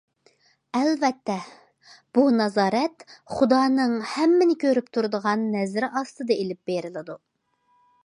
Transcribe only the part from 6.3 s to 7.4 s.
ئېلىپ بېرىلىدۇ.